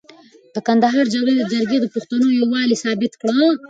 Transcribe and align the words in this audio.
د 0.53 0.55
کندهار 0.67 1.05
جرګې 1.53 1.77
د 1.79 1.85
پښتنو 1.93 2.27
یووالی 2.39 2.77
ثابت 2.83 3.13
کړ. 3.21 3.27